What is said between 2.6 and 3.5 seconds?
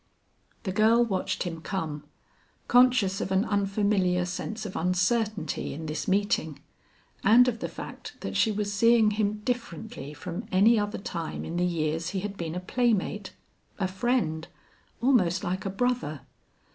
conscious of an